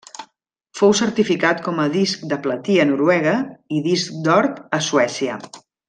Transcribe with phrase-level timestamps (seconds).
[0.79, 3.35] Fou certificat com a disc de platí a Noruega
[3.79, 4.49] i disc d'or
[4.81, 5.39] a Suècia.